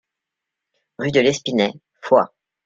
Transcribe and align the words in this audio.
Rue 0.97 1.11
de 1.11 1.19
l'Espinet, 1.19 1.73
Foix 2.01 2.33